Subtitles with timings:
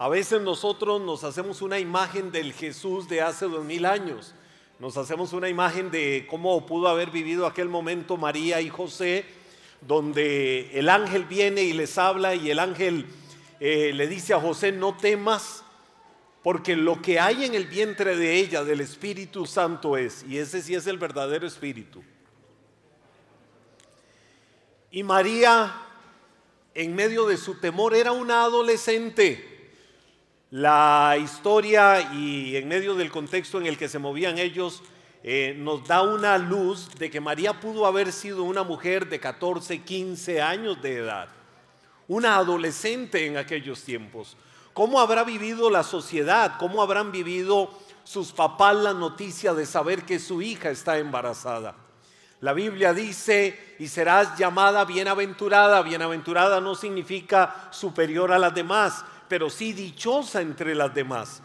[0.00, 4.34] A veces nosotros nos hacemos una imagen del Jesús de hace dos mil años.
[4.78, 9.26] Nos hacemos una imagen de cómo pudo haber vivido aquel momento María y José,
[9.82, 13.04] donde el ángel viene y les habla y el ángel
[13.60, 15.64] eh, le dice a José, no temas,
[16.42, 20.62] porque lo que hay en el vientre de ella, del Espíritu Santo es, y ese
[20.62, 22.02] sí es el verdadero Espíritu.
[24.90, 25.74] Y María,
[26.72, 29.49] en medio de su temor, era una adolescente.
[30.50, 34.82] La historia y en medio del contexto en el que se movían ellos
[35.22, 39.82] eh, nos da una luz de que María pudo haber sido una mujer de 14,
[39.82, 41.28] 15 años de edad,
[42.08, 44.36] una adolescente en aquellos tiempos.
[44.72, 46.54] ¿Cómo habrá vivido la sociedad?
[46.58, 47.70] ¿Cómo habrán vivido
[48.02, 51.76] sus papás la noticia de saber que su hija está embarazada?
[52.40, 55.82] La Biblia dice, y serás llamada bienaventurada.
[55.82, 61.42] Bienaventurada no significa superior a las demás, pero sí dichosa entre las demás,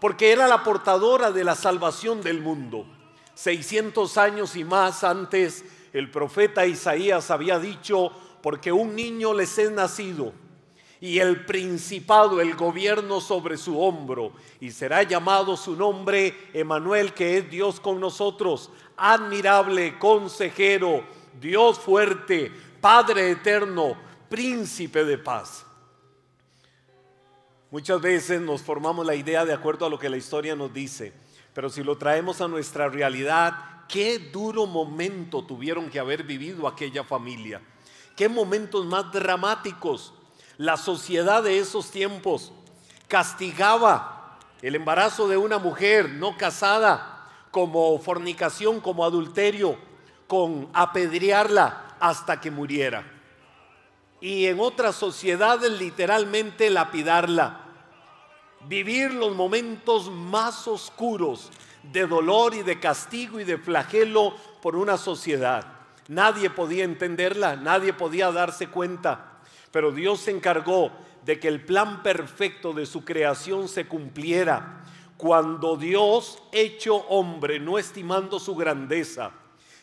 [0.00, 2.86] porque era la portadora de la salvación del mundo.
[3.34, 8.10] 600 años y más antes, el profeta Isaías había dicho,
[8.42, 10.32] porque un niño les es nacido
[11.02, 17.38] y el principado, el gobierno sobre su hombro, y será llamado su nombre Emanuel, que
[17.38, 21.02] es Dios con nosotros, admirable, consejero,
[21.40, 23.96] Dios fuerte, Padre eterno,
[24.28, 25.66] príncipe de paz.
[27.72, 31.12] Muchas veces nos formamos la idea de acuerdo a lo que la historia nos dice,
[31.52, 37.02] pero si lo traemos a nuestra realidad, qué duro momento tuvieron que haber vivido aquella
[37.02, 37.60] familia.
[38.14, 40.14] Qué momentos más dramáticos.
[40.62, 42.52] La sociedad de esos tiempos
[43.08, 49.76] castigaba el embarazo de una mujer no casada como fornicación, como adulterio,
[50.28, 53.02] con apedrearla hasta que muriera.
[54.20, 57.62] Y en otras sociedades literalmente lapidarla
[58.68, 61.50] vivir los momentos más oscuros
[61.82, 65.66] de dolor y de castigo y de flagelo por una sociedad.
[66.06, 69.31] Nadie podía entenderla, nadie podía darse cuenta,
[69.72, 70.92] pero Dios se encargó
[71.24, 74.84] de que el plan perfecto de su creación se cumpliera.
[75.16, 79.32] Cuando Dios, hecho hombre, no estimando su grandeza,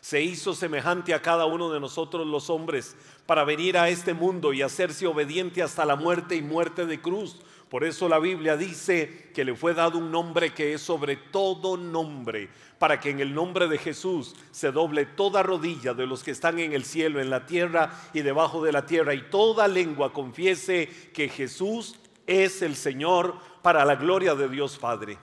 [0.02, 2.96] se hizo semejante a cada uno de nosotros los hombres
[3.26, 7.38] para venir a este mundo y hacerse obediente hasta la muerte y muerte de cruz
[7.70, 11.78] por eso la Biblia dice que le fue dado un nombre que es sobre todo
[11.78, 12.50] nombre,
[12.80, 16.58] para que en el nombre de Jesús se doble toda rodilla de los que están
[16.58, 20.90] en el cielo, en la tierra y debajo de la tierra, y toda lengua confiese
[21.14, 25.20] que Jesús es el Señor para la gloria de Dios Padre.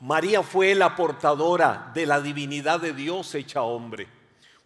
[0.00, 4.17] María fue la portadora de la divinidad de Dios hecha hombre.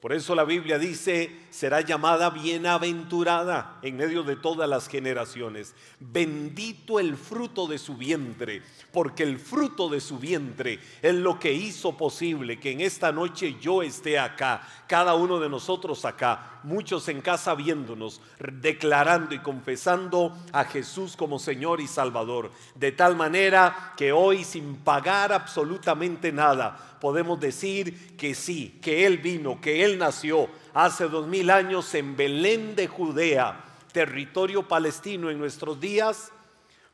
[0.03, 5.77] Por eso la Biblia dice, será llamada bienaventurada en medio de todas las generaciones.
[6.01, 11.53] Bendito el fruto de su vientre, porque el fruto de su vientre es lo que
[11.53, 17.07] hizo posible que en esta noche yo esté acá, cada uno de nosotros acá, muchos
[17.09, 18.21] en casa viéndonos,
[18.61, 22.51] declarando y confesando a Jesús como Señor y Salvador.
[22.75, 29.19] De tal manera que hoy sin pagar absolutamente nada, podemos decir que sí, que Él
[29.19, 35.39] vino, que Él nació hace dos mil años en Belén de Judea, territorio palestino en
[35.39, 36.33] nuestros días,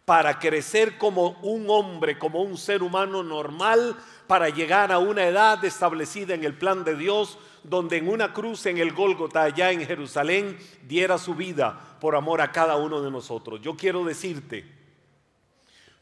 [0.05, 5.63] para crecer como un hombre, como un ser humano normal, para llegar a una edad
[5.65, 9.85] establecida en el plan de Dios, donde en una cruz en el Gólgota, allá en
[9.85, 13.61] Jerusalén, diera su vida por amor a cada uno de nosotros.
[13.61, 14.65] Yo quiero decirte,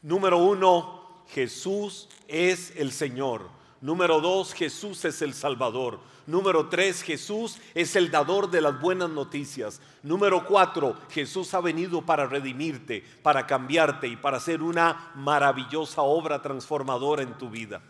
[0.01, 3.56] número uno, Jesús es el Señor.
[3.79, 5.99] Número dos, Jesús es el Salvador.
[6.25, 9.79] Número tres, Jesús es el dador de las buenas noticias.
[10.01, 16.41] Número cuatro, Jesús ha venido para redimirte, para cambiarte y para hacer una maravillosa obra
[16.41, 17.81] transformadora en tu vida.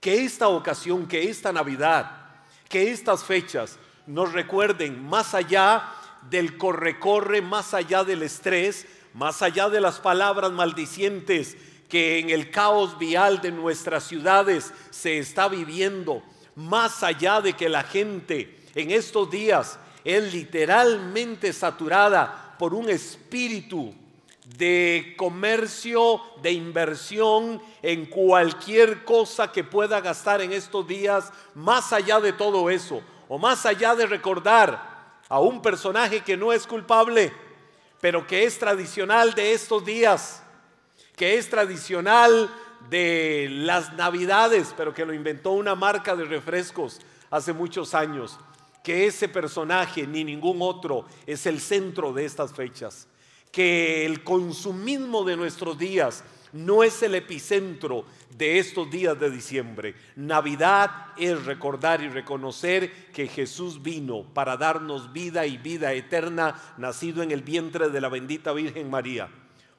[0.00, 2.10] Que esta ocasión, que esta Navidad,
[2.68, 5.88] que estas fechas nos recuerden más allá
[6.28, 11.56] del corre-corre, más allá del estrés, más allá de las palabras maldicientes
[11.88, 16.22] que en el caos vial de nuestras ciudades se está viviendo,
[16.54, 23.94] más allá de que la gente en estos días es literalmente saturada por un espíritu
[24.56, 32.20] de comercio, de inversión en cualquier cosa que pueda gastar en estos días, más allá
[32.20, 37.32] de todo eso, o más allá de recordar a un personaje que no es culpable,
[38.00, 40.42] pero que es tradicional de estos días,
[41.16, 42.50] que es tradicional
[42.90, 48.38] de las navidades, pero que lo inventó una marca de refrescos hace muchos años,
[48.84, 53.08] que ese personaje ni ningún otro es el centro de estas fechas,
[53.50, 56.22] que el consumismo de nuestros días
[56.52, 58.04] no es el epicentro
[58.36, 59.94] de estos días de diciembre.
[60.14, 67.22] Navidad es recordar y reconocer que Jesús vino para darnos vida y vida eterna, nacido
[67.22, 69.28] en el vientre de la bendita Virgen María,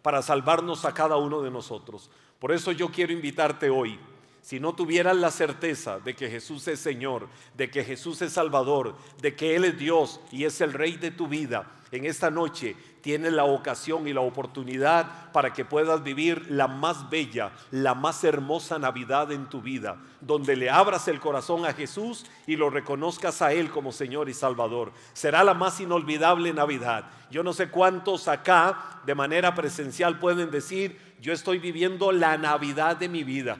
[0.07, 2.09] para salvarnos a cada uno de nosotros.
[2.39, 3.99] Por eso yo quiero invitarte hoy
[4.47, 7.27] si no tuvieras la certeza de que Jesús es Señor,
[7.57, 11.11] de que Jesús es Salvador, de que Él es Dios y es el Rey de
[11.11, 16.49] tu vida, en esta noche tienes la ocasión y la oportunidad para que puedas vivir
[16.49, 21.65] la más bella, la más hermosa Navidad en tu vida, donde le abras el corazón
[21.65, 24.93] a Jesús y lo reconozcas a Él como Señor y Salvador.
[25.11, 27.03] Será la más inolvidable Navidad.
[27.29, 32.95] Yo no sé cuántos acá de manera presencial pueden decir, yo estoy viviendo la Navidad
[32.95, 33.57] de mi vida.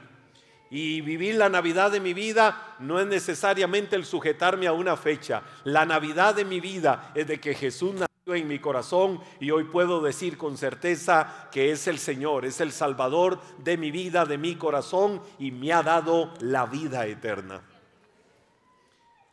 [0.70, 5.42] Y vivir la Navidad de mi vida no es necesariamente el sujetarme a una fecha.
[5.64, 9.64] La Navidad de mi vida es de que Jesús nació en mi corazón y hoy
[9.64, 14.36] puedo decir con certeza que es el Señor, es el Salvador de mi vida, de
[14.36, 17.62] mi corazón y me ha dado la vida eterna.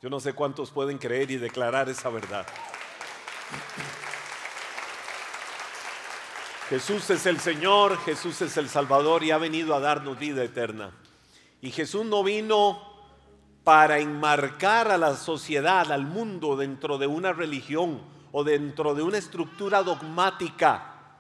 [0.02, 2.46] Yo no sé cuántos pueden creer y declarar esa verdad.
[6.70, 10.92] Jesús es el Señor, Jesús es el Salvador y ha venido a darnos vida eterna.
[11.66, 12.80] Y Jesús no vino
[13.64, 19.18] para enmarcar a la sociedad, al mundo, dentro de una religión o dentro de una
[19.18, 21.18] estructura dogmática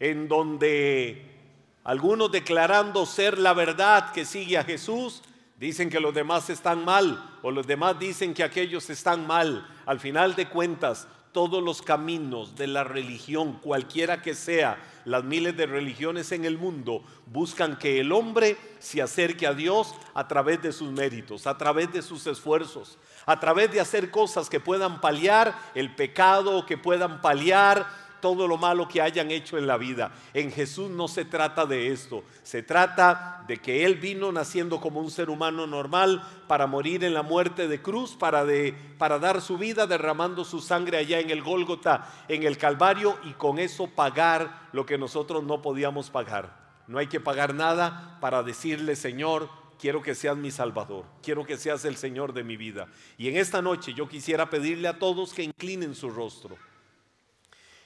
[0.00, 1.38] en donde
[1.84, 5.22] algunos declarando ser la verdad que sigue a Jesús,
[5.60, 9.68] dicen que los demás están mal o los demás dicen que aquellos están mal.
[9.84, 15.56] Al final de cuentas, todos los caminos de la religión, cualquiera que sea, las miles
[15.56, 20.62] de religiones en el mundo, buscan que el hombre se acerque a Dios a través
[20.62, 25.00] de sus méritos, a través de sus esfuerzos, a través de hacer cosas que puedan
[25.00, 30.10] paliar el pecado, que puedan paliar todo lo malo que hayan hecho en la vida.
[30.32, 35.00] En Jesús no se trata de esto, se trata de que Él vino naciendo como
[35.00, 39.42] un ser humano normal para morir en la muerte de cruz, para, de, para dar
[39.42, 43.88] su vida derramando su sangre allá en el Gólgota, en el Calvario, y con eso
[43.88, 46.80] pagar lo que nosotros no podíamos pagar.
[46.86, 51.58] No hay que pagar nada para decirle, Señor, quiero que seas mi Salvador, quiero que
[51.58, 52.88] seas el Señor de mi vida.
[53.18, 56.56] Y en esta noche yo quisiera pedirle a todos que inclinen su rostro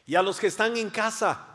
[0.08, 1.46] y a los que están en casa,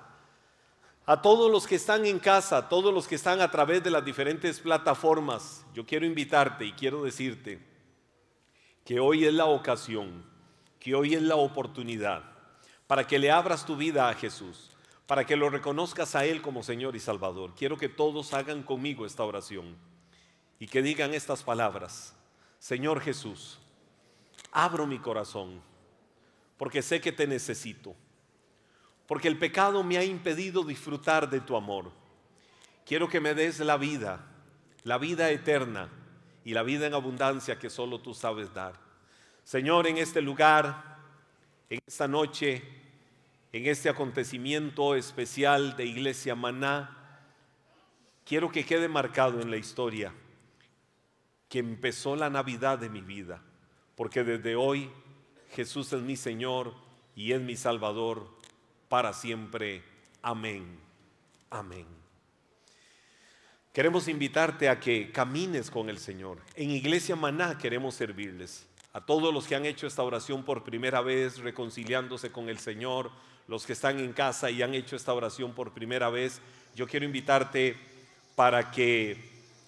[1.08, 3.90] a todos los que están en casa, a todos los que están a través de
[3.90, 7.60] las diferentes plataformas, yo quiero invitarte y quiero decirte
[8.86, 10.24] que hoy es la ocasión,
[10.80, 12.22] que hoy es la oportunidad
[12.86, 14.70] para que le abras tu vida a Jesús,
[15.08, 17.56] para que lo reconozcas a Él como Señor y Salvador.
[17.56, 19.76] Quiero que todos hagan conmigo esta oración
[20.60, 22.14] y que digan estas palabras.
[22.60, 23.58] Señor Jesús,
[24.52, 25.60] abro mi corazón
[26.56, 27.96] porque sé que te necesito
[29.14, 31.92] porque el pecado me ha impedido disfrutar de tu amor.
[32.84, 34.26] Quiero que me des la vida,
[34.86, 35.88] la vida eterna
[36.44, 38.74] y la vida en abundancia que solo tú sabes dar.
[39.44, 40.98] Señor, en este lugar,
[41.70, 42.64] en esta noche,
[43.52, 46.98] en este acontecimiento especial de Iglesia Maná,
[48.26, 50.12] quiero que quede marcado en la historia
[51.50, 53.44] que empezó la Navidad de mi vida,
[53.96, 54.90] porque desde hoy
[55.52, 56.74] Jesús es mi Señor
[57.16, 58.42] y es mi Salvador
[58.94, 59.82] para siempre.
[60.22, 60.80] Amén.
[61.50, 61.88] Amén.
[63.74, 66.38] Queremos invitarte a que camines con el Señor.
[66.54, 68.68] En Iglesia Maná queremos servirles.
[68.94, 73.10] A todos los que han hecho esta oración por primera vez, reconciliándose con el Señor,
[73.48, 76.40] los que están en casa y han hecho esta oración por primera vez,
[76.76, 77.76] yo quiero invitarte
[78.36, 79.18] para que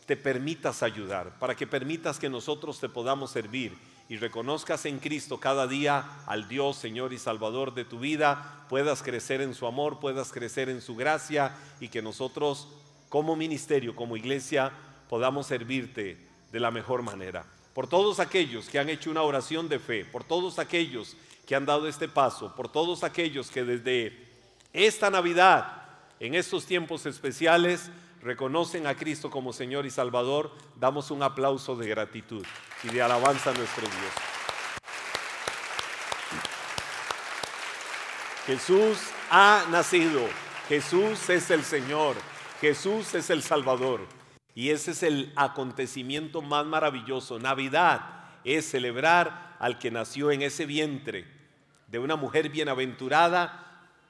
[0.06, 3.76] te permitas ayudar, para que permitas que nosotros te podamos servir
[4.08, 9.02] y reconozcas en Cristo cada día al Dios, Señor y Salvador de tu vida, puedas
[9.02, 12.68] crecer en su amor, puedas crecer en su gracia y que nosotros
[13.10, 14.72] como ministerio, como iglesia,
[15.10, 16.18] podamos servirte
[16.52, 17.46] de la mejor manera.
[17.74, 21.66] Por todos aquellos que han hecho una oración de fe, por todos aquellos que han
[21.66, 24.26] dado este paso, por todos aquellos que desde
[24.74, 25.84] esta Navidad,
[26.20, 27.90] en estos tiempos especiales,
[28.26, 32.44] reconocen a Cristo como Señor y Salvador, damos un aplauso de gratitud
[32.84, 34.14] y de alabanza a nuestro Dios.
[38.48, 38.98] Jesús
[39.30, 40.22] ha nacido,
[40.68, 42.16] Jesús es el Señor,
[42.60, 44.02] Jesús es el Salvador.
[44.56, 47.38] Y ese es el acontecimiento más maravilloso.
[47.38, 51.28] Navidad es celebrar al que nació en ese vientre
[51.88, 53.65] de una mujer bienaventurada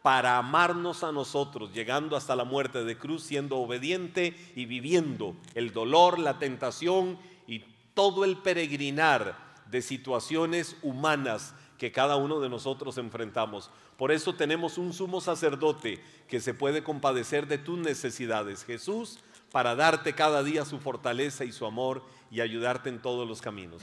[0.06, 5.74] para amarnos a nosotros, llegando hasta la muerte de cruz, siendo obediente y viviendo el
[5.74, 7.64] dolor, la tentación y
[7.96, 9.36] todo el peregrinar
[9.72, 13.72] de situaciones humanas que cada uno de nosotros enfrentamos.
[13.98, 19.18] Por eso tenemos un sumo sacerdote que se puede compadecer de tus necesidades, Jesús,
[19.52, 23.82] para darte cada día su fortaleza y su amor y ayudarte en todos los caminos.